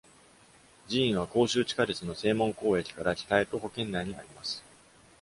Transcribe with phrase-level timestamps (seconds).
[0.89, 4.63] 寺院は広州地下鉄の西門口駅から北へ徒歩圏内にあります。